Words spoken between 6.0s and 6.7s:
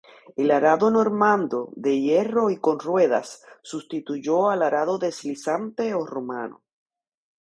romano.